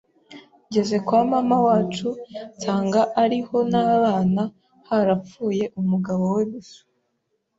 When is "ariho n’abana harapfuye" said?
3.23-5.63